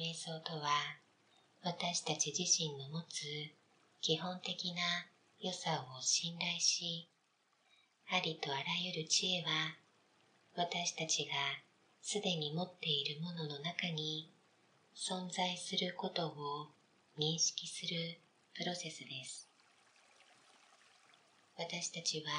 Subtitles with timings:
[0.00, 0.70] 瞑想とは
[1.62, 3.52] 私たち自身の持つ
[4.00, 4.80] 基本的な
[5.38, 7.06] 良さを信頼し、
[8.10, 9.76] ありとあらゆる知恵は
[10.56, 11.32] 私たちが
[12.00, 14.32] すでに持っているものの中に
[14.96, 16.68] 存在することを
[17.18, 18.16] 認識する
[18.56, 19.50] プロセスです。
[21.58, 22.32] 私たちは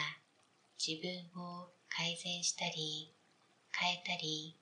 [0.84, 3.13] 自分を改善したり
[3.71, 4.55] 変えたり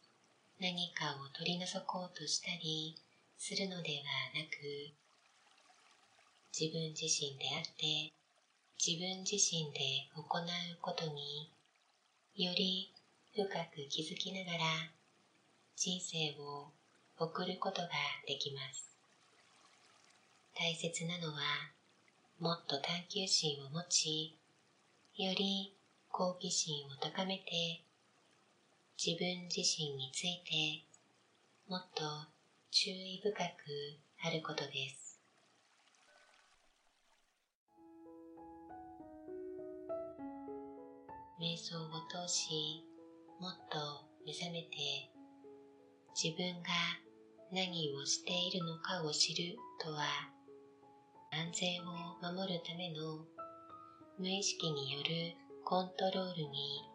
[0.61, 2.93] 何かを取り除こうとしたり
[3.37, 4.03] するのでは
[4.35, 4.91] なく
[6.51, 8.11] 自分自身であって
[8.75, 10.43] 自分自身で行う
[10.81, 11.49] ことに
[12.35, 12.91] より
[13.33, 14.59] 深く気づきながら
[15.77, 16.67] 人生を
[17.17, 17.87] 送ることが
[18.27, 18.89] できます。
[20.53, 21.39] 大切なのは
[22.37, 24.35] もっと探求心を持ち、
[25.15, 25.73] より
[26.09, 27.81] 好奇心を高めて
[29.01, 30.83] 自分自身について
[31.69, 32.03] もっと
[32.69, 33.39] 注意深く
[34.21, 35.21] あることです。
[41.39, 42.83] 瞑想を通し
[43.39, 44.67] もっと目覚めて
[46.13, 46.67] 自分が
[47.53, 50.03] 何をしているのかを知るとは
[51.31, 53.25] 安全を守るための
[54.19, 56.88] 無意識によるコントロールに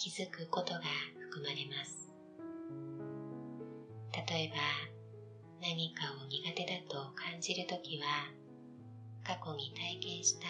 [0.00, 0.80] 気づくことが
[1.28, 2.08] 含まれます。
[4.30, 4.54] 例えば
[5.60, 8.32] 何かを苦手だと感じるときは
[9.22, 10.46] 過去に体験した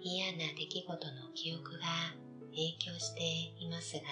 [0.00, 1.86] 嫌な出来事の記憶が
[2.50, 3.22] 影響して
[3.62, 4.02] いますが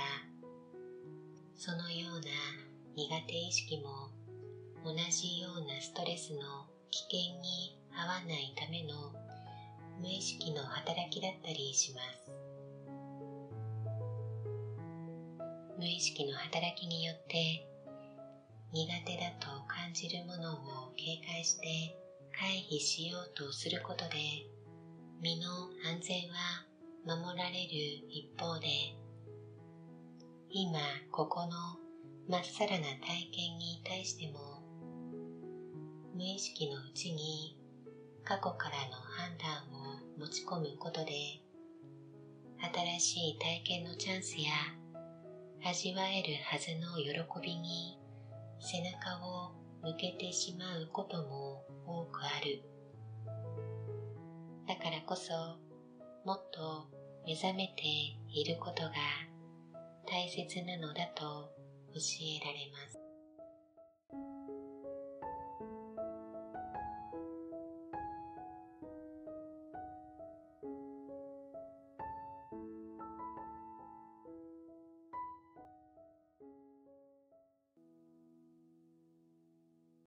[1.56, 2.30] そのような
[2.94, 4.10] 苦手意識も
[4.84, 6.38] 同じようなストレスの
[6.92, 9.12] 危険に合わないための
[10.00, 12.41] 無意識の働きだったりします
[15.82, 17.66] 無意識の働きによって
[18.72, 21.98] 苦手だと感じるものを警戒して
[22.38, 24.14] 回避しようとすることで
[25.20, 25.50] 身の
[25.84, 26.62] 安全は
[27.04, 27.66] 守られる
[28.08, 28.68] 一方で
[30.50, 30.78] 今
[31.10, 31.50] ここの
[32.28, 34.62] まっさらな体験に対しても
[36.14, 37.56] 無意識のうちに
[38.22, 41.10] 過去からの判断を持ち込むことで
[42.72, 44.52] 新しい体験のチャンスや
[45.64, 47.96] 味わえるはずの喜びに
[48.58, 49.52] 背中を
[49.82, 52.62] 向けてしまうことも多くある。
[54.66, 55.32] だからこそ
[56.24, 56.88] もっと
[57.24, 57.82] 目覚めて
[58.28, 58.92] いることが
[60.06, 61.52] 大切なのだと
[61.94, 63.11] 教えられます。